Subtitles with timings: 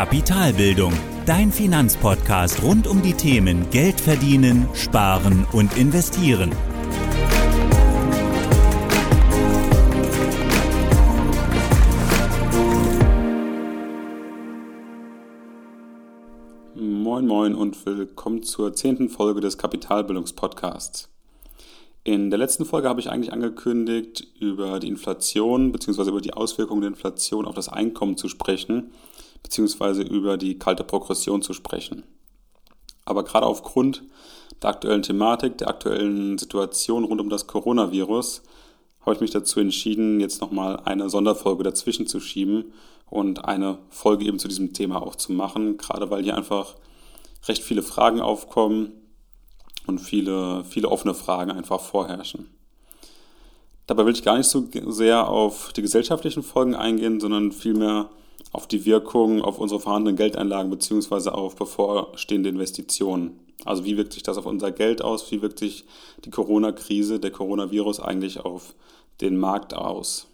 [0.00, 0.94] Kapitalbildung,
[1.26, 6.52] dein Finanzpodcast rund um die Themen Geld verdienen, sparen und investieren.
[16.74, 21.10] Moin Moin und willkommen zur zehnten Folge des Kapitalbildungspodcasts.
[22.04, 26.08] In der letzten Folge habe ich eigentlich angekündigt, über die Inflation bzw.
[26.08, 28.92] über die Auswirkungen der Inflation auf das Einkommen zu sprechen,
[29.42, 30.02] bzw.
[30.02, 32.04] über die kalte Progression zu sprechen.
[33.04, 34.02] Aber gerade aufgrund
[34.62, 38.42] der aktuellen Thematik, der aktuellen Situation rund um das Coronavirus,
[39.00, 42.72] habe ich mich dazu entschieden, jetzt nochmal eine Sonderfolge dazwischen zu schieben
[43.08, 46.76] und eine Folge eben zu diesem Thema auch zu machen, gerade weil hier einfach
[47.48, 48.92] recht viele Fragen aufkommen,
[49.90, 52.48] und viele, viele offene Fragen einfach vorherrschen.
[53.86, 58.08] Dabei will ich gar nicht so sehr auf die gesellschaftlichen Folgen eingehen, sondern vielmehr
[58.52, 63.38] auf die Wirkung auf unsere vorhandenen Geldeinlagen beziehungsweise auf bevorstehende Investitionen.
[63.64, 65.30] Also wie wirkt sich das auf unser Geld aus?
[65.30, 65.84] Wie wirkt sich
[66.24, 68.74] die Corona-Krise, der Coronavirus eigentlich auf
[69.20, 70.26] den Markt aus?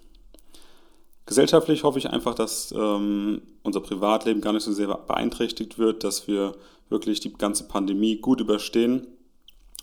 [1.26, 6.28] Gesellschaftlich hoffe ich einfach, dass ähm, unser Privatleben gar nicht so sehr beeinträchtigt wird, dass
[6.28, 6.54] wir
[6.88, 9.00] wirklich die ganze Pandemie gut überstehen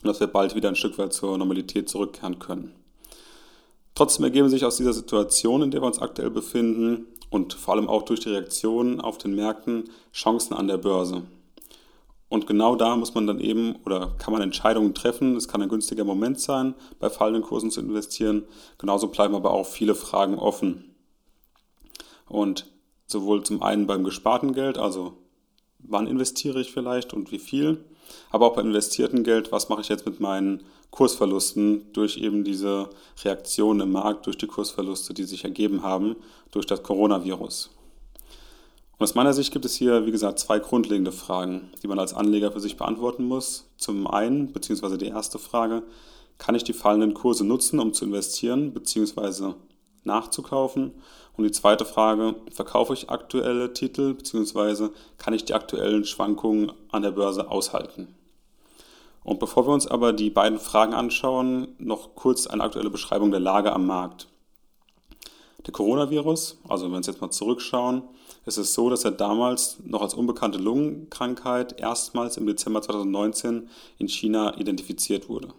[0.01, 2.73] und dass wir bald wieder ein Stück weit zur Normalität zurückkehren können.
[3.93, 7.89] Trotzdem ergeben sich aus dieser Situation, in der wir uns aktuell befinden und vor allem
[7.89, 11.23] auch durch die Reaktionen auf den Märkten Chancen an der Börse.
[12.29, 15.35] Und genau da muss man dann eben oder kann man Entscheidungen treffen.
[15.35, 18.43] Es kann ein günstiger Moment sein, bei fallenden Kursen zu investieren.
[18.77, 20.95] Genauso bleiben aber auch viele Fragen offen.
[22.27, 22.67] Und
[23.07, 25.13] sowohl zum einen beim gesparten Geld, also
[25.79, 27.83] wann investiere ich vielleicht und wie viel,
[28.29, 30.61] aber auch beim investierten Geld, was mache ich jetzt mit meinen
[30.93, 32.87] Kursverlusten durch eben diese
[33.23, 36.15] Reaktion im Markt, durch die Kursverluste, die sich ergeben haben
[36.51, 37.71] durch das Coronavirus.
[38.91, 42.13] Und aus meiner Sicht gibt es hier, wie gesagt, zwei grundlegende Fragen, die man als
[42.13, 43.67] Anleger für sich beantworten muss.
[43.75, 45.81] Zum einen, beziehungsweise die erste Frage,
[46.37, 49.55] kann ich die fallenden Kurse nutzen, um zu investieren, beziehungsweise
[50.03, 50.91] nachzukaufen?
[51.35, 54.89] Und die zweite Frage, verkaufe ich aktuelle Titel bzw.
[55.17, 58.13] kann ich die aktuellen Schwankungen an der Börse aushalten?
[59.23, 63.39] Und bevor wir uns aber die beiden Fragen anschauen, noch kurz eine aktuelle Beschreibung der
[63.39, 64.27] Lage am Markt.
[65.65, 68.03] Der Coronavirus, also wenn wir uns jetzt mal zurückschauen,
[68.45, 74.09] ist es so, dass er damals noch als unbekannte Lungenkrankheit erstmals im Dezember 2019 in
[74.09, 75.53] China identifiziert wurde.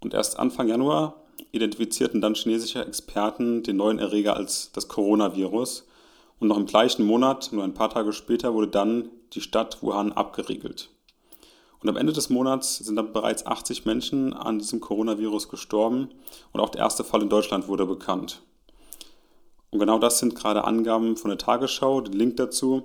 [0.00, 5.86] Und erst Anfang Januar identifizierten dann chinesische Experten den neuen Erreger als das Coronavirus
[6.40, 10.12] und noch im gleichen Monat, nur ein paar Tage später, wurde dann die Stadt Wuhan
[10.12, 10.90] abgeriegelt.
[11.84, 16.08] Und am Ende des Monats sind dann bereits 80 Menschen an diesem Coronavirus gestorben
[16.50, 18.40] und auch der erste Fall in Deutschland wurde bekannt.
[19.68, 22.00] Und genau das sind gerade Angaben von der Tagesschau.
[22.00, 22.84] Den Link dazu,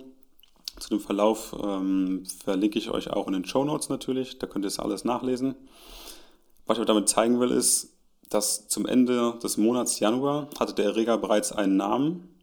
[0.80, 4.38] zu dem Verlauf, ähm, verlinke ich euch auch in den Show Notes natürlich.
[4.38, 5.56] Da könnt ihr es alles nachlesen.
[6.66, 7.94] Was ich damit zeigen will, ist,
[8.30, 12.36] dass zum Ende des Monats Januar hatte der Erreger bereits einen Namen.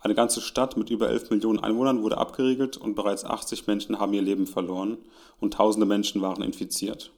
[0.00, 4.14] Eine ganze Stadt mit über 11 Millionen Einwohnern wurde abgeriegelt und bereits 80 Menschen haben
[4.14, 4.98] ihr Leben verloren
[5.40, 7.12] und tausende Menschen waren infiziert.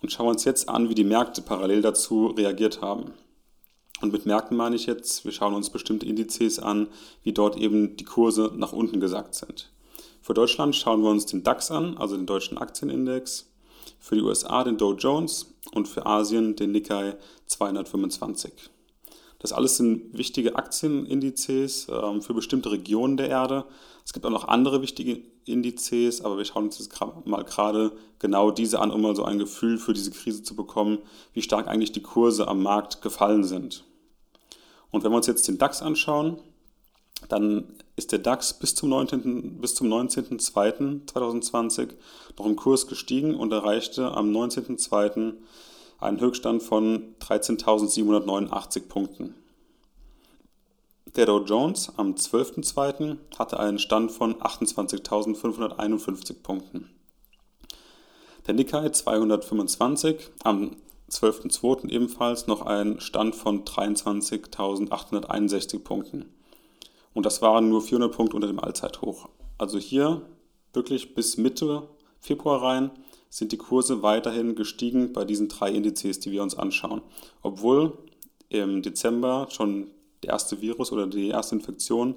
[0.00, 3.12] Und schauen wir uns jetzt an, wie die Märkte parallel dazu reagiert haben.
[4.00, 6.86] Und mit Märkten meine ich jetzt, wir schauen uns bestimmte Indizes an,
[7.22, 9.72] wie dort eben die Kurse nach unten gesackt sind.
[10.20, 13.50] Für Deutschland schauen wir uns den DAX an, also den deutschen Aktienindex
[13.98, 17.16] für die USA den Dow Jones und für Asien den Nikkei
[17.46, 18.70] 225.
[19.38, 23.64] Das alles sind wichtige Aktienindizes ähm, für bestimmte Regionen der Erde.
[24.04, 26.92] Es gibt auch noch andere wichtige Indizes, aber wir schauen uns jetzt
[27.24, 30.98] mal gerade genau diese an, um mal so ein Gefühl für diese Krise zu bekommen,
[31.32, 33.84] wie stark eigentlich die Kurse am Markt gefallen sind.
[34.90, 36.38] Und wenn wir uns jetzt den DAX anschauen,
[37.28, 37.64] dann
[37.96, 40.28] ist der DAX bis zum 19.02.2020 bis zum 19
[42.38, 45.34] noch im Kurs gestiegen und erreichte am 19.02.
[45.98, 49.34] einen Höchststand von 13.789 Punkten.
[51.16, 53.16] Der Dow Jones am 12.02.
[53.38, 56.90] hatte einen Stand von 28.551 Punkten.
[58.46, 60.76] Der Nikkei 225 am
[61.10, 61.88] 12.02.
[61.88, 66.26] ebenfalls noch einen Stand von 23.861 Punkten.
[67.14, 69.30] Und das waren nur 400 Punkte unter dem Allzeithoch.
[69.56, 70.20] Also hier
[70.74, 71.88] wirklich bis Mitte
[72.20, 72.90] Februar rein
[73.28, 77.02] sind die Kurse weiterhin gestiegen bei diesen drei Indizes, die wir uns anschauen.
[77.42, 77.98] Obwohl
[78.48, 79.88] im Dezember schon
[80.22, 82.16] der erste Virus oder die erste Infektion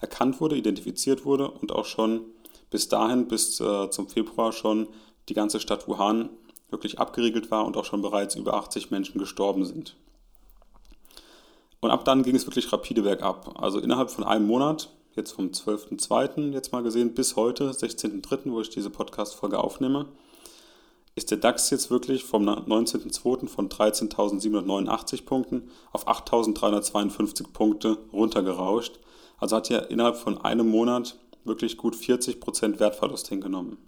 [0.00, 2.22] erkannt wurde, identifiziert wurde und auch schon
[2.70, 4.88] bis dahin, bis äh, zum Februar schon
[5.28, 6.30] die ganze Stadt Wuhan
[6.70, 9.96] wirklich abgeriegelt war und auch schon bereits über 80 Menschen gestorben sind.
[11.80, 13.60] Und ab dann ging es wirklich rapide bergab.
[13.60, 16.52] Also innerhalb von einem Monat, jetzt vom 12.02.
[16.52, 20.06] jetzt mal gesehen, bis heute, 16.03., wo ich diese Podcast-Folge aufnehme,
[21.16, 23.48] ist der DAX jetzt wirklich vom 19.02.
[23.48, 29.00] von 13.789 Punkten auf 8.352 Punkte runtergerauscht.
[29.38, 33.78] Also hat er innerhalb von einem Monat wirklich gut 40% Wertverlust hingenommen.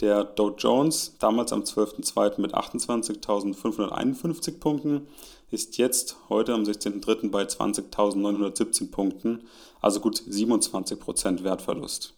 [0.00, 2.40] Der Dow Jones, damals am 12.02.
[2.40, 5.06] mit 28.551 Punkten,
[5.50, 7.30] ist jetzt heute am 16.03.
[7.30, 9.44] bei 20.917 Punkten,
[9.80, 12.14] also gut 27% Wertverlust.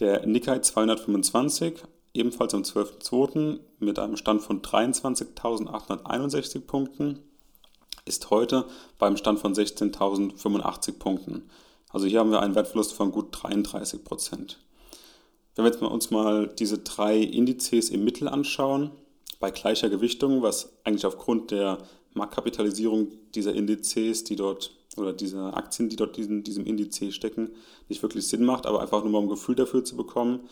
[0.00, 1.74] Der Nikkei 225,
[2.14, 3.60] ebenfalls am 12.02.
[3.78, 7.20] mit einem Stand von 23.861 Punkten,
[8.04, 8.64] ist heute
[8.98, 11.50] beim Stand von 16.085 Punkten.
[11.90, 14.58] Also hier haben wir einen Wertverlust von gut 33 Prozent.
[15.54, 18.90] Wenn wir jetzt uns mal diese drei Indizes im Mittel anschauen,
[19.40, 21.78] bei gleicher Gewichtung, was eigentlich aufgrund der
[22.14, 27.50] Marktkapitalisierung dieser Indizes, die dort oder dieser Aktien, die dort in diesem Indiz stecken,
[27.88, 30.48] nicht wirklich Sinn macht, aber einfach nur mal ein Gefühl dafür zu bekommen,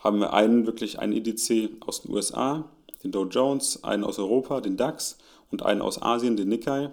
[0.00, 1.50] haben wir einen wirklich einen Indiz
[1.80, 2.64] aus den USA,
[3.04, 5.18] den Dow Jones, einen aus Europa, den DAX
[5.50, 6.90] und einen aus Asien, den Nikkei.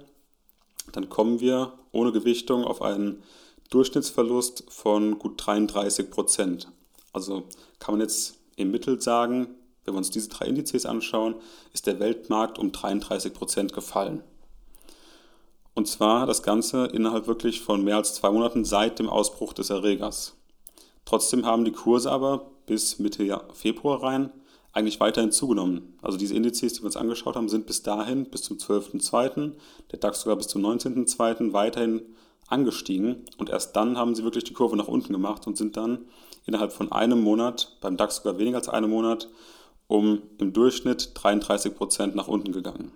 [0.92, 3.24] Dann kommen wir ohne Gewichtung auf einen
[3.70, 6.68] Durchschnittsverlust von gut 33 Prozent.
[7.12, 7.44] Also
[7.80, 9.48] kann man jetzt im Mittel sagen,
[9.84, 11.36] wenn wir uns diese drei Indizes anschauen,
[11.74, 14.24] ist der Weltmarkt um 33 Prozent gefallen.
[15.74, 19.70] Und zwar das Ganze innerhalb wirklich von mehr als zwei Monaten seit dem Ausbruch des
[19.70, 20.34] Erregers.
[21.06, 24.32] Trotzdem haben die Kurse aber bis Mitte Februar rein
[24.78, 25.98] eigentlich weiterhin zugenommen.
[26.04, 29.54] Also diese Indizes, die wir uns angeschaut haben, sind bis dahin, bis zum 12.02.,
[29.92, 31.52] der DAX sogar bis zum 19.02.
[31.52, 32.04] weiterhin
[32.48, 36.06] angestiegen und erst dann haben sie wirklich die Kurve nach unten gemacht und sind dann
[36.46, 39.28] innerhalb von einem Monat, beim DAX sogar weniger als einem Monat,
[39.88, 42.92] um im Durchschnitt 33 Prozent nach unten gegangen.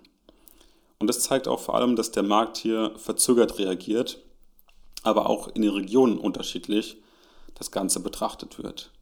[1.00, 4.18] Und das zeigt auch vor allem, dass der Markt hier verzögert reagiert,
[5.02, 7.02] aber auch in den Regionen unterschiedlich
[7.54, 8.92] das Ganze betrachtet wird.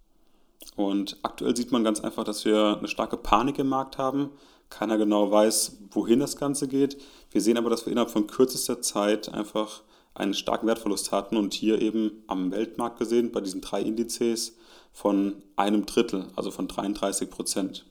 [0.76, 4.30] Und aktuell sieht man ganz einfach, dass wir eine starke Panik im Markt haben.
[4.68, 6.96] Keiner genau weiß, wohin das Ganze geht.
[7.30, 9.82] Wir sehen aber, dass wir innerhalb von kürzester Zeit einfach
[10.14, 14.56] einen starken Wertverlust hatten und hier eben am Weltmarkt gesehen bei diesen drei Indizes
[14.92, 17.86] von einem Drittel, also von 33 Prozent.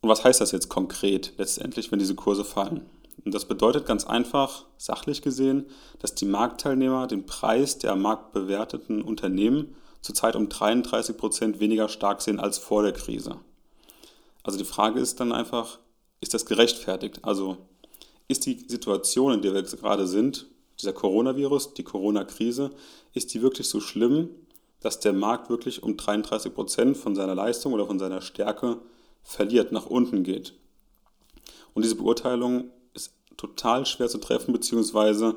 [0.00, 2.82] Und was heißt das jetzt konkret letztendlich, wenn diese Kurse fallen?
[3.24, 5.66] Und das bedeutet ganz einfach, sachlich gesehen,
[5.98, 9.74] dass die Marktteilnehmer den Preis der am Markt bewerteten Unternehmen
[10.04, 13.36] zurzeit um 33 Prozent weniger stark sehen als vor der Krise.
[14.42, 15.78] Also die Frage ist dann einfach,
[16.20, 17.20] ist das gerechtfertigt?
[17.22, 17.56] Also
[18.28, 20.46] ist die Situation, in der wir gerade sind,
[20.78, 22.70] dieser Coronavirus, die Corona-Krise,
[23.14, 24.28] ist die wirklich so schlimm,
[24.80, 28.82] dass der Markt wirklich um 33 Prozent von seiner Leistung oder von seiner Stärke
[29.22, 30.52] verliert, nach unten geht.
[31.72, 35.36] Und diese Beurteilung ist total schwer zu treffen, beziehungsweise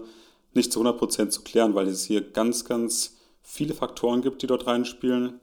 [0.53, 3.16] nicht zu 100 Prozent zu klären, weil es hier ganz, ganz
[3.49, 5.39] viele Faktoren gibt, die dort reinspielen.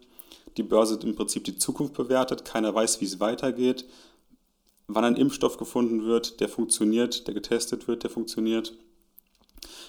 [0.56, 3.86] Die Börse im Prinzip die Zukunft bewertet, keiner weiß, wie es weitergeht,
[4.86, 8.74] wann ein Impfstoff gefunden wird, der funktioniert, der getestet wird, der funktioniert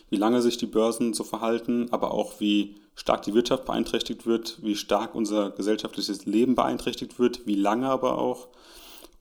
[0.10, 4.60] wie lange sich die Börsen so verhalten, aber auch wie stark die Wirtschaft beeinträchtigt wird,
[4.62, 8.48] wie stark unser gesellschaftliches Leben beeinträchtigt wird, wie lange aber auch.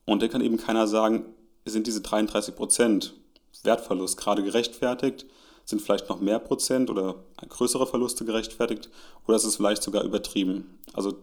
[0.04, 1.24] Und da kann eben keiner sagen,
[1.64, 3.14] sind diese 33 Prozent
[3.62, 5.26] Wertverlust gerade gerechtfertigt,
[5.64, 7.16] sind vielleicht noch mehr Prozent oder
[7.48, 8.90] größere Verluste gerechtfertigt
[9.26, 10.78] oder ist es vielleicht sogar übertrieben?
[10.92, 11.14] Also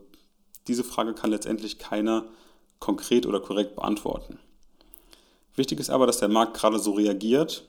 [0.68, 2.26] diese Frage kann letztendlich keiner
[2.80, 4.40] konkret oder korrekt beantworten.
[5.56, 7.64] Wichtig ist aber, dass der Markt gerade so reagiert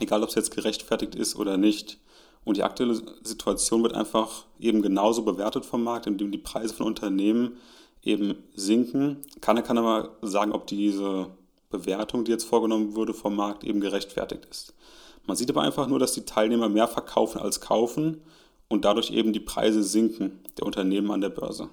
[0.00, 1.98] egal ob es jetzt gerechtfertigt ist oder nicht.
[2.44, 6.86] Und die aktuelle Situation wird einfach eben genauso bewertet vom Markt, indem die Preise von
[6.86, 7.58] Unternehmen
[8.02, 9.18] eben sinken.
[9.40, 11.28] Keiner kann aber sagen, ob diese
[11.68, 14.72] Bewertung, die jetzt vorgenommen wurde vom Markt, eben gerechtfertigt ist.
[15.28, 18.22] Man sieht aber einfach nur, dass die Teilnehmer mehr verkaufen als kaufen
[18.68, 21.68] und dadurch eben die Preise sinken der Unternehmen an der Börse.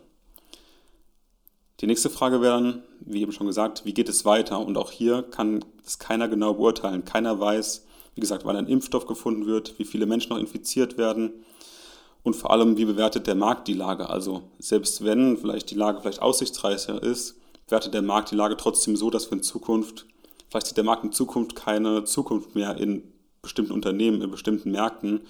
[1.79, 4.59] Die nächste Frage wäre dann, wie eben schon gesagt, wie geht es weiter?
[4.59, 7.05] Und auch hier kann es keiner genau beurteilen.
[7.05, 7.85] Keiner weiß,
[8.15, 11.31] wie gesagt, wann ein Impfstoff gefunden wird, wie viele Menschen noch infiziert werden
[12.23, 14.09] und vor allem, wie bewertet der Markt die Lage.
[14.09, 18.97] Also selbst wenn vielleicht die Lage vielleicht aussichtsreicher ist, bewertet der Markt die Lage trotzdem
[18.97, 20.07] so, dass wir in Zukunft,
[20.49, 23.14] vielleicht sieht der Markt in Zukunft keine Zukunft mehr in
[23.45, 25.21] bestimmten Unternehmen, in bestimmten Märkten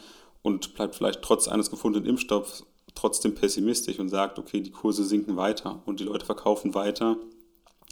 [0.42, 5.36] und bleibt vielleicht trotz eines gefundenen Impfstoffs trotzdem pessimistisch und sagt, okay, die Kurse sinken
[5.36, 7.18] weiter und die Leute verkaufen weiter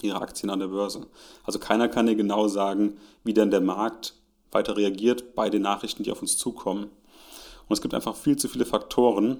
[0.02, 1.06] ihre Aktien an der Börse.
[1.44, 4.16] Also keiner kann dir genau sagen, wie denn der Markt
[4.52, 6.84] weiter reagiert bei den Nachrichten, die auf uns zukommen.
[7.68, 9.40] Und es gibt einfach viel zu viele Faktoren.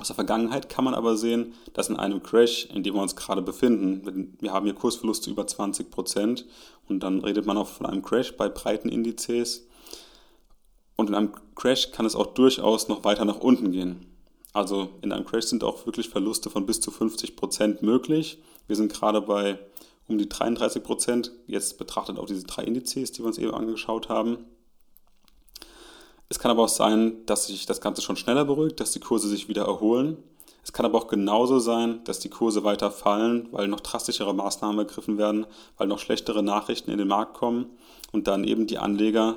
[0.00, 3.16] Aus der Vergangenheit kann man aber sehen, dass in einem Crash, in dem wir uns
[3.16, 6.46] gerade befinden, wir haben hier Kursverluste über 20 Prozent
[6.88, 9.67] und dann redet man auch von einem Crash bei breiten Indizes.
[10.98, 14.04] Und in einem Crash kann es auch durchaus noch weiter nach unten gehen.
[14.52, 18.38] Also in einem Crash sind auch wirklich Verluste von bis zu 50 Prozent möglich.
[18.66, 19.60] Wir sind gerade bei
[20.08, 24.08] um die 33 Prozent, jetzt betrachtet auch diese drei Indizes, die wir uns eben angeschaut
[24.08, 24.38] haben.
[26.28, 29.28] Es kann aber auch sein, dass sich das Ganze schon schneller beruhigt, dass die Kurse
[29.28, 30.16] sich wieder erholen.
[30.64, 34.78] Es kann aber auch genauso sein, dass die Kurse weiter fallen, weil noch drastischere Maßnahmen
[34.80, 37.66] ergriffen werden, weil noch schlechtere Nachrichten in den Markt kommen
[38.10, 39.36] und dann eben die Anleger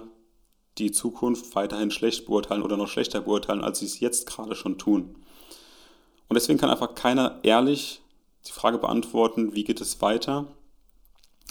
[0.78, 4.78] die Zukunft weiterhin schlecht beurteilen oder noch schlechter beurteilen, als sie es jetzt gerade schon
[4.78, 5.16] tun.
[6.28, 8.02] Und deswegen kann einfach keiner ehrlich
[8.48, 10.48] die Frage beantworten, wie geht es weiter?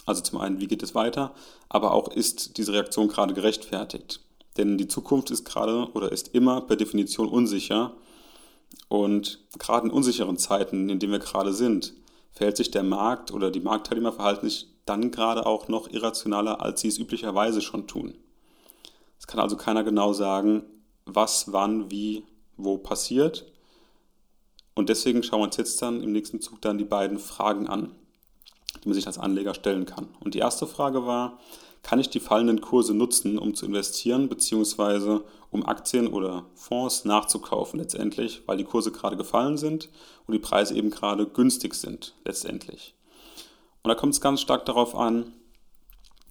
[0.07, 1.35] Also zum einen, wie geht es weiter,
[1.69, 4.21] aber auch ist diese Reaktion gerade gerechtfertigt?
[4.57, 7.95] Denn die Zukunft ist gerade oder ist immer per Definition unsicher.
[8.89, 11.95] Und gerade in unsicheren Zeiten, in denen wir gerade sind,
[12.33, 16.81] verhält sich der Markt oder die Marktteilnehmer verhalten sich dann gerade auch noch irrationaler, als
[16.81, 18.15] sie es üblicherweise schon tun.
[19.21, 20.65] Es kann also keiner genau sagen,
[21.05, 22.25] was, wann, wie,
[22.57, 23.47] wo passiert.
[24.75, 27.93] Und deswegen schauen wir uns jetzt dann im nächsten Zug dann die beiden Fragen an,
[28.83, 30.09] die man sich als Anleger stellen kann.
[30.21, 31.39] Und die erste Frage war,
[31.83, 37.79] kann ich die fallenden Kurse nutzen, um zu investieren, beziehungsweise um Aktien oder Fonds nachzukaufen
[37.79, 39.89] letztendlich, weil die Kurse gerade gefallen sind
[40.27, 42.95] und die Preise eben gerade günstig sind letztendlich.
[43.83, 45.33] Und da kommt es ganz stark darauf an,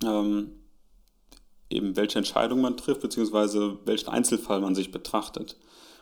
[0.03, 0.58] ähm,
[1.69, 5.57] eben welche Entscheidung man trifft, beziehungsweise welchen Einzelfall man sich betrachtet.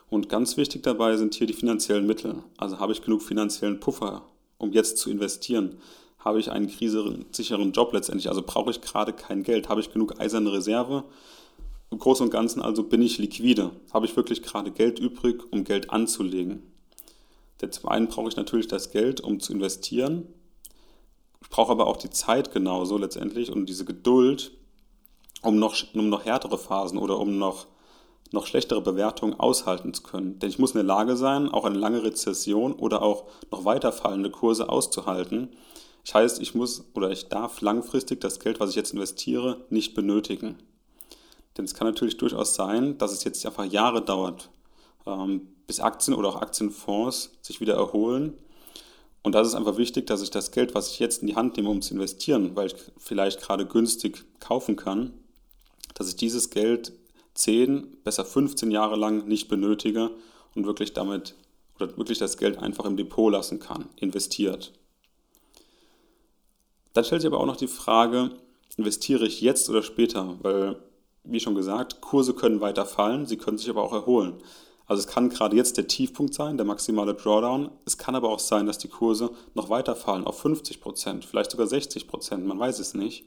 [0.09, 2.35] Und ganz wichtig dabei sind hier die finanziellen Mittel.
[2.57, 4.23] Also habe ich genug finanziellen Puffer,
[4.57, 5.77] um jetzt zu investieren?
[6.27, 8.27] habe ich einen krisensicheren Job letztendlich.
[8.27, 11.05] Also brauche ich gerade kein Geld, habe ich genug eiserne Reserve.
[11.89, 15.63] Im Großen und Ganzen also bin ich liquide, habe ich wirklich gerade Geld übrig, um
[15.63, 16.63] Geld anzulegen.
[17.61, 20.27] Denn zum einen brauche ich natürlich das Geld, um zu investieren.
[21.41, 24.51] Ich brauche aber auch die Zeit genauso letztendlich und diese Geduld,
[25.41, 27.67] um noch, um noch härtere Phasen oder um noch,
[28.31, 30.39] noch schlechtere Bewertungen aushalten zu können.
[30.39, 33.91] Denn ich muss in der Lage sein, auch eine lange Rezession oder auch noch weiter
[33.91, 35.49] fallende Kurse auszuhalten
[36.07, 39.93] das heißt, ich muss oder ich darf langfristig das Geld, was ich jetzt investiere, nicht
[39.93, 40.57] benötigen.
[41.57, 44.49] Denn es kann natürlich durchaus sein, dass es jetzt einfach Jahre dauert,
[45.05, 48.37] ähm, bis Aktien oder auch Aktienfonds sich wieder erholen.
[49.21, 51.57] Und da ist einfach wichtig, dass ich das Geld, was ich jetzt in die Hand
[51.57, 55.11] nehme, um zu investieren, weil ich vielleicht gerade günstig kaufen kann,
[55.97, 56.93] dass ich dieses Geld
[57.33, 60.11] 10, besser 15 Jahre lang nicht benötige
[60.53, 61.33] und wirklich damit
[61.75, 64.73] oder wirklich das Geld einfach im Depot lassen kann, investiert.
[66.93, 68.31] Dann stellt sich aber auch noch die Frage,
[68.75, 70.35] investiere ich jetzt oder später?
[70.41, 70.77] Weil,
[71.23, 74.35] wie schon gesagt, Kurse können weiter fallen, sie können sich aber auch erholen.
[74.85, 77.71] Also es kann gerade jetzt der Tiefpunkt sein, der maximale Drawdown.
[77.85, 81.51] Es kann aber auch sein, dass die Kurse noch weiter fallen auf 50 Prozent, vielleicht
[81.51, 83.25] sogar 60 Prozent, man weiß es nicht.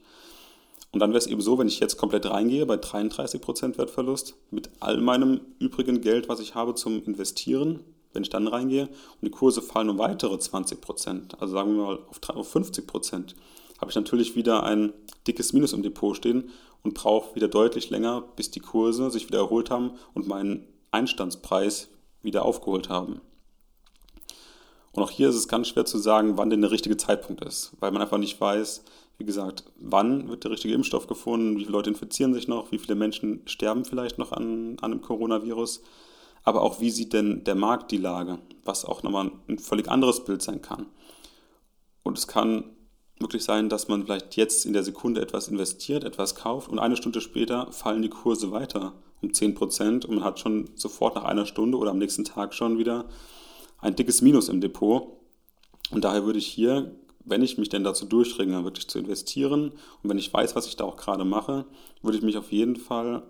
[0.91, 4.35] Und dann wäre es eben so, wenn ich jetzt komplett reingehe bei 33 Prozent Wertverlust
[4.49, 7.79] mit all meinem übrigen Geld, was ich habe zum Investieren,
[8.13, 11.83] wenn ich dann reingehe und die Kurse fallen um weitere 20 Prozent, also sagen wir
[11.83, 11.99] mal
[12.35, 13.35] auf 50 Prozent,
[13.79, 14.93] habe ich natürlich wieder ein
[15.27, 16.49] dickes Minus im Depot stehen
[16.83, 21.89] und brauche wieder deutlich länger, bis die Kurse sich wieder erholt haben und meinen Einstandspreis
[22.21, 23.21] wieder aufgeholt haben.
[24.93, 27.71] Und auch hier ist es ganz schwer zu sagen, wann denn der richtige Zeitpunkt ist,
[27.79, 28.83] weil man einfach nicht weiß,
[29.21, 32.79] wie gesagt, wann wird der richtige Impfstoff gefunden, wie viele Leute infizieren sich noch, wie
[32.79, 35.83] viele Menschen sterben vielleicht noch an, an einem Coronavirus,
[36.43, 40.25] aber auch wie sieht denn der Markt die Lage, was auch nochmal ein völlig anderes
[40.25, 40.87] Bild sein kann.
[42.01, 42.63] Und es kann
[43.19, 46.97] wirklich sein, dass man vielleicht jetzt in der Sekunde etwas investiert, etwas kauft und eine
[46.97, 51.45] Stunde später fallen die Kurse weiter um 10% und man hat schon sofort nach einer
[51.45, 53.05] Stunde oder am nächsten Tag schon wieder
[53.77, 55.19] ein dickes Minus im Depot.
[55.91, 59.71] Und daher würde ich hier, wenn ich mich denn dazu durchringe, wirklich zu investieren
[60.03, 61.65] und wenn ich weiß, was ich da auch gerade mache,
[62.01, 63.23] würde ich mich auf jeden Fall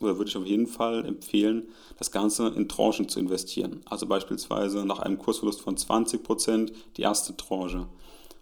[0.00, 1.68] oder würde ich auf jeden Fall empfehlen,
[1.98, 3.80] das Ganze in Tranchen zu investieren.
[3.86, 7.88] Also beispielsweise nach einem Kursverlust von 20% die erste Tranche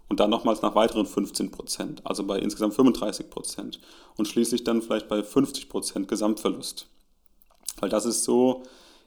[0.09, 3.81] und dann nochmals nach weiteren 15 Prozent, also bei insgesamt 35 Prozent
[4.16, 6.88] und schließlich dann vielleicht bei 50 Prozent Gesamtverlust.
[7.81, 8.62] Weil das ist so,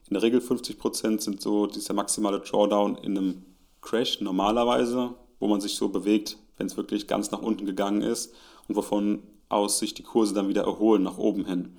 [0.08, 3.46] in der Regel 50 Prozent sind so dieser maximale Drawdown in einem
[3.82, 8.34] Crash normalerweise, wo man sich so bewegt, wenn es wirklich ganz nach unten gegangen ist
[8.68, 11.78] und wovon aus sich die Kurse dann wieder erholen nach oben hin.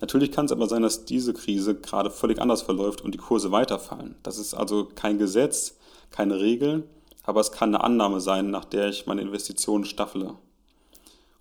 [0.00, 3.52] Natürlich kann es aber sein, dass diese Krise gerade völlig anders verläuft und die Kurse
[3.52, 4.16] weiterfallen.
[4.22, 5.76] Das ist also kein Gesetz,
[6.10, 6.84] keine Regel,
[7.22, 10.34] aber es kann eine Annahme sein, nach der ich meine Investitionen staffele.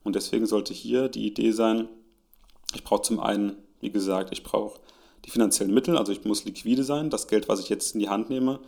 [0.03, 1.87] Und deswegen sollte hier die Idee sein,
[2.73, 4.79] ich brauche zum einen, wie gesagt, ich brauche
[5.25, 7.09] die finanziellen Mittel, also ich muss liquide sein.
[7.09, 8.59] Das Geld, was ich jetzt in die Hand nehme,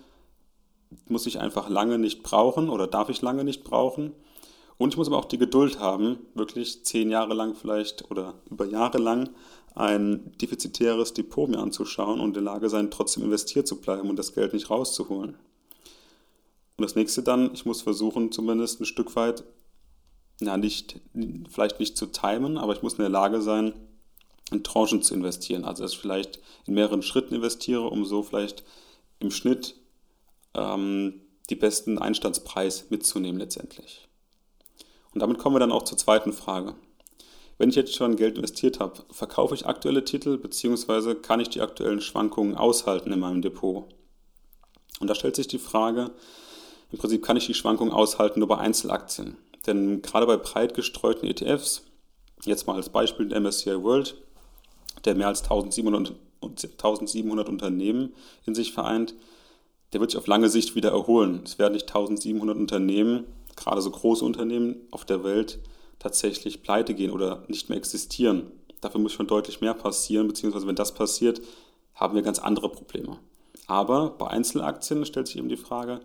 [1.08, 4.14] muss ich einfach lange nicht brauchen oder darf ich lange nicht brauchen.
[4.78, 8.66] Und ich muss aber auch die Geduld haben, wirklich zehn Jahre lang vielleicht oder über
[8.66, 9.30] Jahre lang
[9.74, 14.18] ein defizitäres Depot mir anzuschauen und in der Lage sein, trotzdem investiert zu bleiben und
[14.18, 15.38] das Geld nicht rauszuholen.
[16.78, 19.44] Und das nächste dann, ich muss versuchen, zumindest ein Stück weit,
[20.42, 21.00] ja, nicht,
[21.50, 23.74] vielleicht nicht zu timen, aber ich muss in der Lage sein,
[24.52, 25.64] in Tranchen zu investieren.
[25.64, 28.64] Also, dass ich vielleicht in mehreren Schritten investiere, um so vielleicht
[29.20, 29.76] im Schnitt
[30.56, 34.08] ähm, die besten Einstandspreis mitzunehmen letztendlich.
[35.14, 36.76] Und damit kommen wir dann auch zur zweiten Frage.
[37.58, 41.16] Wenn ich jetzt schon Geld investiert habe, verkaufe ich aktuelle Titel bzw.
[41.16, 43.86] kann ich die aktuellen Schwankungen aushalten in meinem Depot?
[45.00, 46.12] Und da stellt sich die Frage,
[46.92, 49.38] im Prinzip kann ich die Schwankungen aushalten nur bei Einzelaktien.
[49.68, 51.84] Denn gerade bei breit gestreuten ETFs,
[52.44, 54.16] jetzt mal als Beispiel den MSCI World,
[55.06, 58.14] der mehr als 1700, 1700 Unternehmen
[58.46, 59.16] in sich vereint,
[59.94, 61.42] der wird sich auf lange Sicht wieder erholen.
[61.46, 63.26] Es werden nicht 1700 Unternehmen,
[63.56, 65.60] gerade so große Unternehmen auf der Welt,
[66.00, 68.52] tatsächlich pleite gehen oder nicht mehr existieren.
[68.82, 71.42] Dafür muss schon deutlich mehr passieren, beziehungsweise wenn das passiert,
[71.94, 73.18] haben wir ganz andere Probleme.
[73.68, 76.02] Aber bei Einzelaktien stellt sich eben die Frage,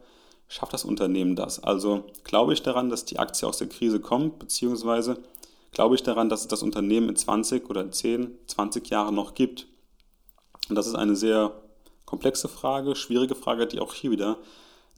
[0.48, 1.62] schafft das Unternehmen das?
[1.62, 5.18] Also glaube ich daran, dass die Aktie aus der Krise kommt, beziehungsweise
[5.72, 9.66] glaube ich daran, dass es das Unternehmen in 20 oder 10, 20 Jahren noch gibt?
[10.68, 11.59] Und das ist eine sehr
[12.10, 14.38] komplexe Frage, schwierige Frage, die auch hier wieder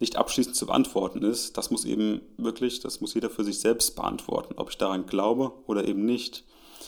[0.00, 1.58] nicht abschließend zu beantworten ist.
[1.58, 5.52] Das muss eben wirklich, das muss jeder für sich selbst beantworten, ob ich daran glaube
[5.66, 6.44] oder eben nicht.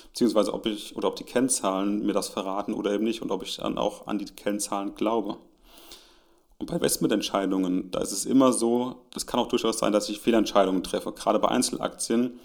[0.08, 3.42] Beziehungsweise ob ich oder ob die Kennzahlen mir das verraten oder eben nicht und ob
[3.42, 5.36] ich dann auch an die Kennzahlen glaube.
[6.58, 10.20] Und bei Investmententscheidungen, da ist es immer so, es kann auch durchaus sein, dass ich
[10.20, 11.12] Fehlentscheidungen treffe.
[11.12, 12.40] Gerade bei Einzelaktien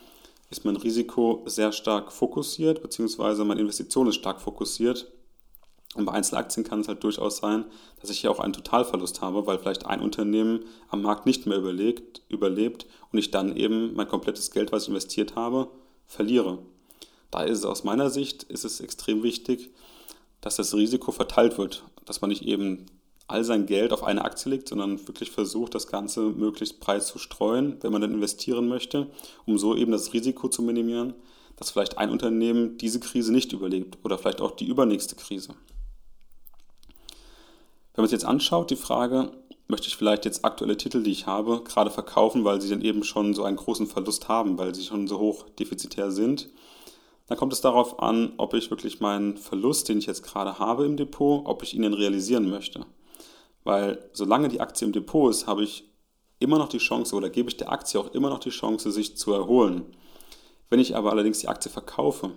[0.50, 5.08] ist mein Risiko sehr stark fokussiert, beziehungsweise meine Investition ist stark fokussiert.
[6.00, 7.66] Und bei Einzelaktien kann es halt durchaus sein,
[8.00, 11.58] dass ich hier auch einen Totalverlust habe, weil vielleicht ein Unternehmen am Markt nicht mehr
[11.58, 15.70] überlegt, überlebt und ich dann eben mein komplettes Geld, was ich investiert habe,
[16.08, 16.60] verliere.
[17.32, 19.72] Da ist es aus meiner Sicht ist es extrem wichtig,
[20.40, 22.86] dass das Risiko verteilt wird, dass man nicht eben
[23.28, 27.20] all sein Geld auf eine Aktie legt, sondern wirklich versucht, das Ganze möglichst breit zu
[27.20, 29.08] streuen, wenn man dann investieren möchte,
[29.46, 31.14] um so eben das Risiko zu minimieren,
[31.58, 35.56] dass vielleicht ein Unternehmen diese Krise nicht überlebt oder vielleicht auch die übernächste Krise.
[38.00, 39.30] Wenn man sich jetzt anschaut, die Frage,
[39.68, 43.04] möchte ich vielleicht jetzt aktuelle Titel, die ich habe, gerade verkaufen, weil sie dann eben
[43.04, 46.48] schon so einen großen Verlust haben, weil sie schon so hoch defizitär sind,
[47.28, 50.86] dann kommt es darauf an, ob ich wirklich meinen Verlust, den ich jetzt gerade habe
[50.86, 52.86] im Depot, ob ich ihn realisieren möchte.
[53.66, 55.84] Weil solange die Aktie im Depot ist, habe ich
[56.40, 59.18] immer noch die Chance oder gebe ich der Aktie auch immer noch die Chance, sich
[59.18, 59.84] zu erholen.
[60.70, 62.32] Wenn ich aber allerdings die Aktie verkaufe,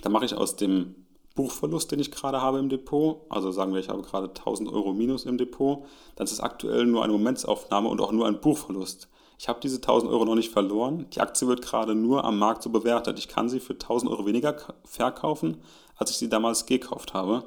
[0.00, 1.05] dann mache ich aus dem
[1.36, 4.92] Buchverlust, den ich gerade habe im Depot, also sagen wir, ich habe gerade 1000 Euro
[4.92, 5.84] minus im Depot,
[6.16, 9.08] dann ist es aktuell nur eine Momentsaufnahme und auch nur ein Buchverlust.
[9.38, 11.06] Ich habe diese 1000 Euro noch nicht verloren.
[11.12, 13.18] Die Aktie wird gerade nur am Markt so bewertet.
[13.18, 15.58] Ich kann sie für 1000 Euro weniger verkaufen,
[15.96, 17.44] als ich sie damals gekauft habe.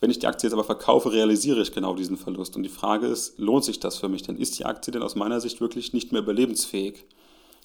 [0.00, 2.56] Wenn ich die Aktie jetzt aber verkaufe, realisiere ich genau diesen Verlust.
[2.56, 4.22] Und die Frage ist, lohnt sich das für mich?
[4.22, 7.06] Denn ist die Aktie denn aus meiner Sicht wirklich nicht mehr überlebensfähig?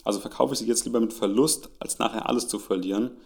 [0.04, 3.18] Also verkaufe ich sie jetzt lieber mit Verlust, als nachher alles zu verlieren.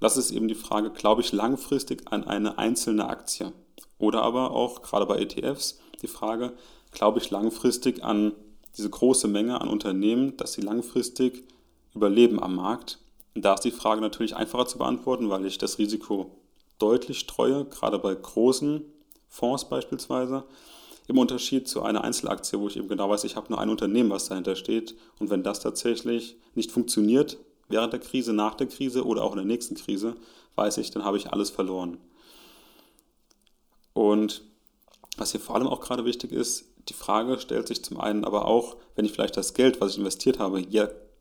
[0.00, 3.52] Das ist eben die Frage, glaube ich langfristig an eine einzelne Aktie?
[3.98, 6.54] Oder aber auch, gerade bei ETFs, die Frage,
[6.90, 8.32] glaube ich langfristig an
[8.76, 11.44] diese große Menge an Unternehmen, dass sie langfristig
[11.94, 12.98] überleben am Markt?
[13.34, 16.34] Und da ist die Frage natürlich einfacher zu beantworten, weil ich das Risiko
[16.78, 18.82] deutlich streue, gerade bei großen
[19.28, 20.44] Fonds beispielsweise,
[21.08, 24.10] im Unterschied zu einer Einzelaktie, wo ich eben genau weiß, ich habe nur ein Unternehmen,
[24.10, 24.94] was dahinter steht.
[25.18, 27.36] Und wenn das tatsächlich nicht funktioniert,
[27.70, 30.16] während der Krise, nach der Krise oder auch in der nächsten Krise,
[30.56, 31.98] weiß ich, dann habe ich alles verloren.
[33.92, 34.42] Und
[35.16, 38.46] was hier vor allem auch gerade wichtig ist, die Frage stellt sich zum einen aber
[38.46, 40.60] auch, wenn ich vielleicht das Geld, was ich investiert habe,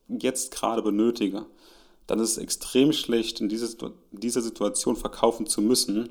[0.08, 1.46] jetzt gerade benötige,
[2.08, 6.10] dann ist es extrem schlecht, in dieser Situation verkaufen zu müssen.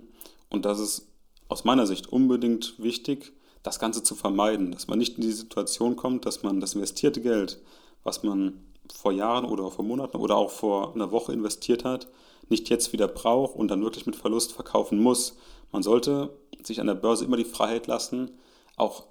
[0.48, 1.08] Und das ist
[1.48, 5.96] aus meiner Sicht unbedingt wichtig, das Ganze zu vermeiden, dass man nicht in die Situation
[5.96, 7.60] kommt, dass man das investierte Geld,
[8.04, 12.08] was man vor Jahren oder vor Monaten oder auch vor einer Woche investiert hat,
[12.48, 15.36] nicht jetzt wieder braucht und dann wirklich mit Verlust verkaufen muss.
[15.72, 16.30] Man sollte
[16.62, 18.30] sich an der Börse immer die Freiheit lassen,
[18.76, 19.04] auch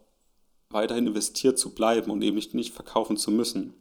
[0.69, 3.73] weiterhin investiert zu bleiben und eben nicht, nicht verkaufen zu müssen.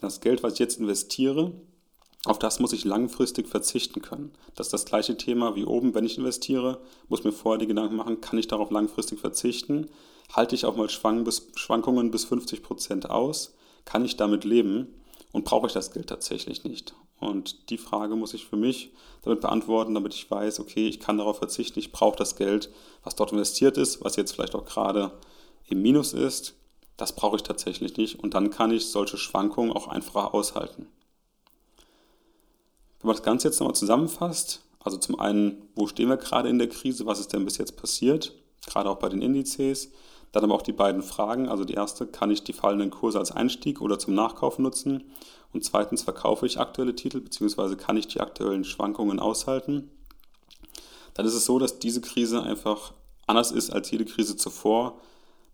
[0.00, 1.52] Das Geld, was ich jetzt investiere,
[2.24, 4.32] auf das muss ich langfristig verzichten können.
[4.54, 7.96] Das ist das gleiche Thema wie oben, wenn ich investiere, muss mir vorher die Gedanken
[7.96, 9.86] machen, kann ich darauf langfristig verzichten?
[10.32, 13.54] Halte ich auch mal Schwankungen bis 50 Prozent aus?
[13.84, 14.94] Kann ich damit leben?
[15.32, 16.94] Und brauche ich das Geld tatsächlich nicht?
[17.20, 21.18] Und die Frage muss ich für mich damit beantworten, damit ich weiß, okay, ich kann
[21.18, 22.70] darauf verzichten, ich brauche das Geld,
[23.02, 25.12] was dort investiert ist, was jetzt vielleicht auch gerade
[25.66, 26.54] im Minus ist.
[26.96, 30.88] das brauche ich tatsächlich nicht und dann kann ich solche Schwankungen auch einfacher aushalten.
[33.00, 36.58] Wenn man das Ganze jetzt nochmal zusammenfasst, also zum einen, wo stehen wir gerade in
[36.58, 38.32] der Krise, was ist denn bis jetzt passiert,
[38.66, 39.92] gerade auch bei den Indizes,
[40.32, 43.32] dann aber auch die beiden Fragen, also die erste, kann ich die fallenden Kurse als
[43.32, 45.04] Einstieg oder zum Nachkauf nutzen
[45.52, 47.76] und zweitens, verkaufe ich aktuelle Titel bzw.
[47.76, 49.90] kann ich die aktuellen Schwankungen aushalten,
[51.14, 52.92] dann ist es so, dass diese Krise einfach
[53.26, 55.00] anders ist als jede Krise zuvor,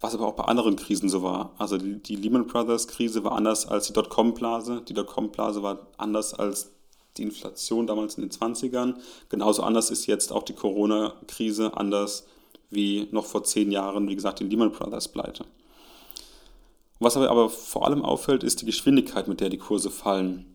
[0.01, 1.55] was aber auch bei anderen Krisen so war.
[1.59, 4.83] Also die Lehman Brothers Krise war anders als die Dotcom-Blase.
[4.87, 6.71] Die Dotcom-Blase war anders als
[7.17, 8.97] die Inflation damals in den 20ern.
[9.31, 12.27] Genauso anders ist jetzt auch die Corona-Krise, anders
[12.75, 15.45] wie noch vor zehn Jahren, wie gesagt, die Lehman Brothers Pleite.
[16.99, 20.55] Was aber vor allem auffällt, ist die Geschwindigkeit, mit der die Kurse fallen.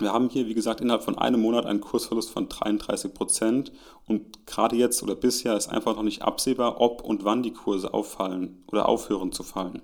[0.00, 3.70] Wir haben hier, wie gesagt, innerhalb von einem Monat einen Kursverlust von 33 Prozent
[4.08, 7.94] und gerade jetzt oder bisher ist einfach noch nicht absehbar, ob und wann die Kurse
[7.94, 9.82] auffallen oder aufhören zu fallen.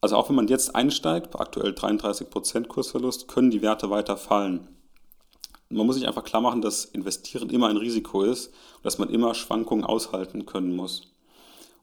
[0.00, 4.68] Also auch wenn man jetzt einsteigt, aktuell 33 Prozent Kursverlust, können die Werte weiter fallen.
[5.72, 9.08] Man muss sich einfach klar machen, dass Investieren immer ein Risiko ist und dass man
[9.08, 11.12] immer Schwankungen aushalten können muss.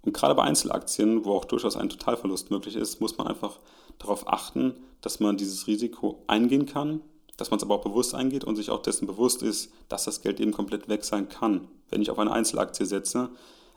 [0.02, 3.60] Und gerade bei Einzelaktien, wo auch durchaus ein Totalverlust möglich ist, muss man einfach
[3.98, 7.02] darauf achten, dass man dieses Risiko eingehen kann,
[7.38, 10.22] dass man es aber auch bewusst eingeht und sich auch dessen bewusst ist, dass das
[10.22, 13.30] Geld eben komplett weg sein kann, wenn ich auf eine Einzelaktie setze.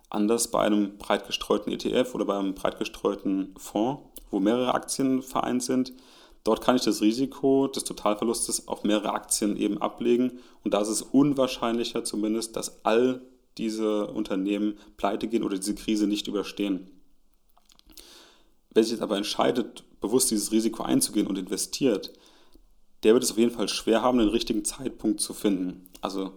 [0.09, 5.23] Anders bei einem breit gestreuten ETF oder bei einem breit gestreuten Fonds, wo mehrere Aktien
[5.23, 5.93] vereint sind.
[6.45, 10.89] Dort kann ich das Risiko des Totalverlustes auf mehrere Aktien eben ablegen und da ist
[10.89, 13.23] es unwahrscheinlicher zumindest, dass all
[13.59, 16.91] diese Unternehmen pleite gehen oder diese Krise nicht überstehen.
[18.73, 22.13] Wer sich jetzt aber entscheidet, bewusst dieses Risiko einzugehen und investiert,
[23.03, 25.89] der wird es auf jeden Fall schwer haben, den richtigen Zeitpunkt zu finden.
[26.01, 26.33] Also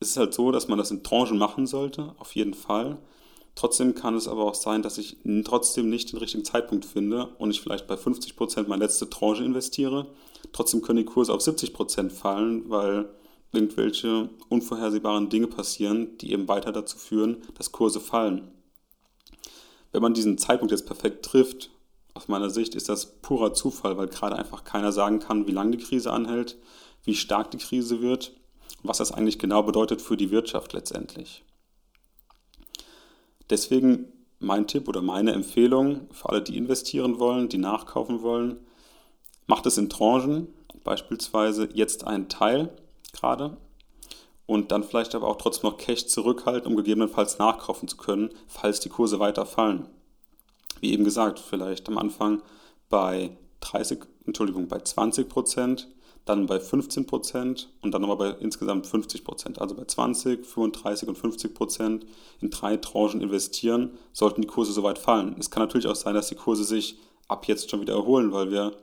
[0.00, 2.98] es ist halt so, dass man das in Tranchen machen sollte, auf jeden Fall.
[3.58, 7.50] Trotzdem kann es aber auch sein, dass ich trotzdem nicht den richtigen Zeitpunkt finde und
[7.50, 10.06] ich vielleicht bei 50% meine letzte Tranche investiere.
[10.52, 13.08] Trotzdem können die Kurse auf 70% fallen, weil
[13.50, 18.52] irgendwelche unvorhersehbaren Dinge passieren, die eben weiter dazu führen, dass Kurse fallen.
[19.90, 21.70] Wenn man diesen Zeitpunkt jetzt perfekt trifft,
[22.14, 25.76] aus meiner Sicht ist das purer Zufall, weil gerade einfach keiner sagen kann, wie lange
[25.76, 26.58] die Krise anhält,
[27.02, 28.34] wie stark die Krise wird
[28.84, 31.42] und was das eigentlich genau bedeutet für die Wirtschaft letztendlich.
[33.50, 38.56] Deswegen mein Tipp oder meine Empfehlung für alle, die investieren wollen, die nachkaufen wollen,
[39.46, 40.48] macht es in Tranchen,
[40.84, 42.70] beispielsweise jetzt einen Teil
[43.12, 43.56] gerade
[44.46, 48.80] und dann vielleicht aber auch trotzdem noch Cash zurückhalten, um gegebenenfalls nachkaufen zu können, falls
[48.80, 49.88] die Kurse weiter fallen.
[50.80, 52.42] Wie eben gesagt, vielleicht am Anfang
[52.88, 55.88] bei 30, Entschuldigung, bei 20 Prozent,
[56.28, 59.60] dann bei 15 Prozent und dann nochmal bei insgesamt 50 Prozent.
[59.60, 62.06] Also bei 20, 35 und 50 Prozent
[62.40, 65.36] in drei Tranchen investieren, sollten die Kurse soweit fallen.
[65.38, 68.50] Es kann natürlich auch sein, dass die Kurse sich ab jetzt schon wieder erholen, weil
[68.50, 68.76] wir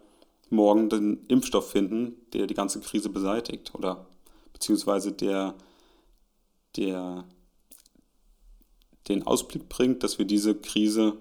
[0.50, 4.08] morgen den Impfstoff finden, der die ganze Krise beseitigt oder
[4.54, 5.56] beziehungsweise der,
[6.78, 7.26] der
[9.08, 11.18] den Ausblick bringt, dass wir diese Krise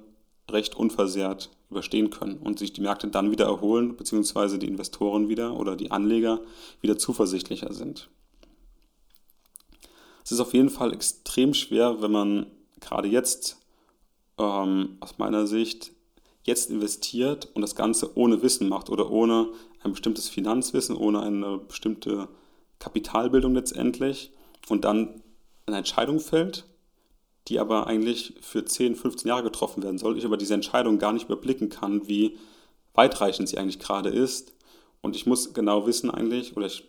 [0.51, 5.57] recht unversehrt überstehen können und sich die Märkte dann wieder erholen, beziehungsweise die Investoren wieder
[5.57, 6.41] oder die Anleger
[6.81, 8.09] wieder zuversichtlicher sind.
[10.25, 12.47] Es ist auf jeden Fall extrem schwer, wenn man
[12.81, 13.59] gerade jetzt
[14.39, 15.93] ähm, aus meiner Sicht
[16.45, 19.49] jetzt investiert und das Ganze ohne Wissen macht oder ohne
[19.83, 22.29] ein bestimmtes Finanzwissen, ohne eine bestimmte
[22.79, 24.33] Kapitalbildung letztendlich
[24.69, 25.23] und dann
[25.67, 26.67] eine Entscheidung fällt,
[27.49, 31.13] die aber eigentlich für 10, 15 Jahre getroffen werden soll, ich aber diese Entscheidung gar
[31.13, 32.39] nicht überblicken kann, wie
[32.95, 34.55] weitreichend sie eigentlich gerade ist.
[35.03, 36.89] Und ich muss genau wissen eigentlich, oder ich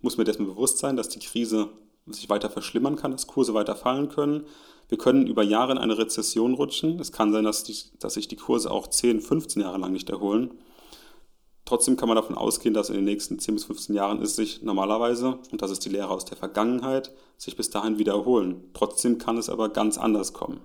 [0.00, 1.70] muss mir dessen bewusst sein, dass die Krise
[2.06, 4.44] sich weiter verschlimmern kann, dass Kurse weiter fallen können.
[4.88, 6.98] Wir können über Jahre in eine Rezession rutschen.
[7.00, 10.10] Es kann sein, dass, die, dass sich die Kurse auch 10, 15 Jahre lang nicht
[10.10, 10.52] erholen.
[11.68, 14.62] Trotzdem kann man davon ausgehen, dass in den nächsten 10 bis 15 Jahren es sich
[14.62, 18.70] normalerweise, und das ist die Lehre aus der Vergangenheit, sich bis dahin wiederholen.
[18.72, 20.62] Trotzdem kann es aber ganz anders kommen.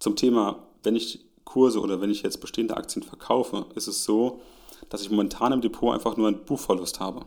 [0.00, 4.40] Zum Thema, wenn ich Kurse oder wenn ich jetzt bestehende Aktien verkaufe, ist es so,
[4.88, 7.20] dass ich momentan im Depot einfach nur einen Buchverlust habe.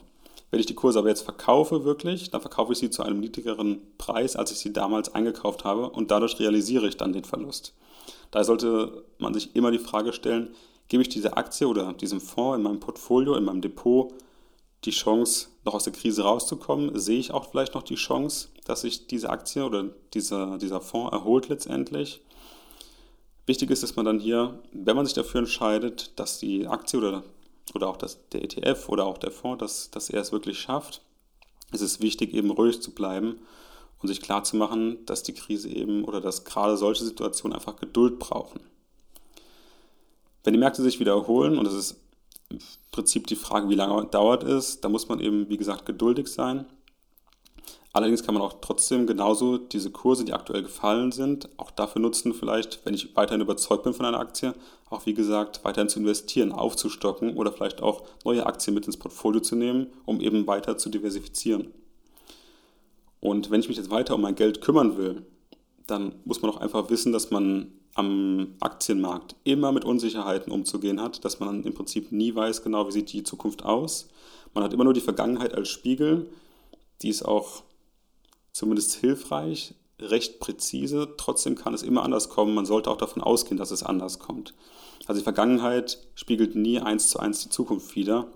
[0.51, 3.79] Wenn ich die Kurse aber jetzt verkaufe wirklich, dann verkaufe ich sie zu einem niedrigeren
[3.97, 7.73] Preis, als ich sie damals eingekauft habe und dadurch realisiere ich dann den Verlust.
[8.29, 10.53] Daher sollte man sich immer die Frage stellen,
[10.87, 14.13] gebe ich dieser Aktie oder diesem Fonds in meinem Portfolio, in meinem Depot
[14.85, 16.97] die Chance, noch aus der Krise rauszukommen?
[16.99, 21.13] Sehe ich auch vielleicht noch die Chance, dass sich diese Aktie oder dieser, dieser Fonds
[21.13, 22.21] erholt letztendlich?
[23.45, 27.23] Wichtig ist, dass man dann hier, wenn man sich dafür entscheidet, dass die Aktie oder,
[27.73, 31.01] oder auch das, der ETF oder auch der Fonds, dass, dass er es wirklich schafft,
[31.73, 33.39] ist es wichtig, eben ruhig zu bleiben
[34.01, 37.75] und sich klar zu machen, dass die Krise eben oder dass gerade solche Situationen einfach
[37.75, 38.61] Geduld brauchen.
[40.43, 41.99] Wenn die Märkte sich wiederholen, und es ist
[42.49, 42.59] im
[42.91, 46.65] Prinzip die Frage, wie lange dauert es, da muss man eben, wie gesagt, geduldig sein.
[47.93, 52.33] Allerdings kann man auch trotzdem genauso diese Kurse, die aktuell gefallen sind, auch dafür nutzen,
[52.33, 54.55] vielleicht, wenn ich weiterhin überzeugt bin von einer Aktie,
[54.89, 59.41] auch wie gesagt, weiterhin zu investieren, aufzustocken oder vielleicht auch neue Aktien mit ins Portfolio
[59.41, 61.71] zu nehmen, um eben weiter zu diversifizieren.
[63.19, 65.23] Und wenn ich mich jetzt weiter um mein Geld kümmern will,
[65.85, 71.23] dann muss man auch einfach wissen, dass man am Aktienmarkt immer mit Unsicherheiten umzugehen hat,
[71.25, 74.09] dass man im Prinzip nie weiß genau, wie sieht die Zukunft aus.
[74.53, 76.29] Man hat immer nur die Vergangenheit als Spiegel,
[77.01, 77.63] die ist auch
[78.51, 81.13] zumindest hilfreich, recht präzise.
[81.17, 82.53] Trotzdem kann es immer anders kommen.
[82.53, 84.53] Man sollte auch davon ausgehen, dass es anders kommt.
[85.05, 88.27] Also die Vergangenheit spiegelt nie eins zu eins die Zukunft wider.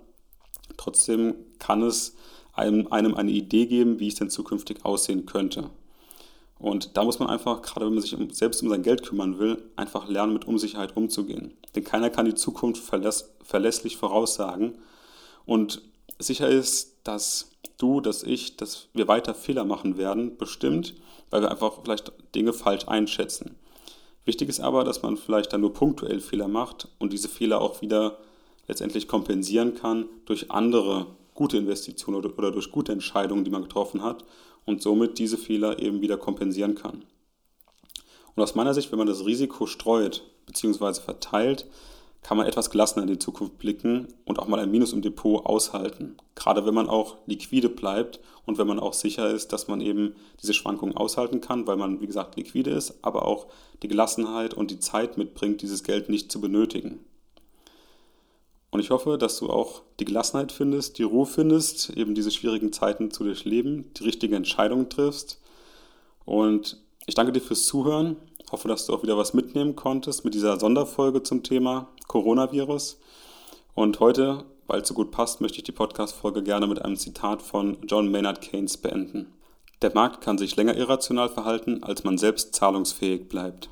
[0.76, 2.16] Trotzdem kann es
[2.54, 5.70] einem, einem eine Idee geben, wie es denn zukünftig aussehen könnte.
[6.60, 9.64] Und da muss man einfach, gerade wenn man sich selbst um sein Geld kümmern will,
[9.76, 11.54] einfach lernen, mit Unsicherheit umzugehen.
[11.76, 14.80] Denn keiner kann die Zukunft verläss, verlässlich voraussagen.
[15.46, 15.82] Und
[16.20, 20.96] sicher ist, dass du, dass ich, dass wir weiter Fehler machen werden, bestimmt,
[21.30, 23.56] weil wir einfach vielleicht Dinge falsch einschätzen.
[24.26, 27.82] Wichtig ist aber, dass man vielleicht dann nur punktuell Fehler macht und diese Fehler auch
[27.82, 28.18] wieder
[28.68, 34.04] letztendlich kompensieren kann durch andere gute Investitionen oder, oder durch gute Entscheidungen, die man getroffen
[34.04, 34.26] hat
[34.66, 37.06] und somit diese Fehler eben wieder kompensieren kann.
[38.36, 41.00] Und aus meiner Sicht, wenn man das Risiko streut bzw.
[41.00, 41.66] verteilt,
[42.24, 45.46] kann man etwas gelassener in die Zukunft blicken und auch mal ein Minus im Depot
[45.46, 46.18] aushalten.
[46.36, 50.16] Gerade wenn man auch liquide bleibt und wenn man auch sicher ist, dass man eben
[50.42, 53.48] diese Schwankungen aushalten kann, weil man, wie gesagt, liquide ist, aber auch
[53.84, 57.00] die Gelassenheit und die Zeit mitbringt, dieses Geld nicht zu benötigen.
[58.78, 62.72] Und ich hoffe, dass du auch die Gelassenheit findest, die Ruhe findest, eben diese schwierigen
[62.72, 65.42] Zeiten zu durchleben, die richtigen Entscheidungen triffst.
[66.26, 68.18] Und ich danke dir fürs Zuhören.
[68.52, 73.00] Hoffe, dass du auch wieder was mitnehmen konntest mit dieser Sonderfolge zum Thema Coronavirus.
[73.74, 77.42] Und heute, weil es so gut passt, möchte ich die Podcast-Folge gerne mit einem Zitat
[77.42, 79.34] von John Maynard Keynes beenden.
[79.82, 83.72] Der Markt kann sich länger irrational verhalten, als man selbst zahlungsfähig bleibt.